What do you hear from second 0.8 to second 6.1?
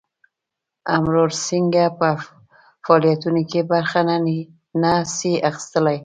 امراو سینګه په فعالیتونو کې برخه نه سي اخیستلای.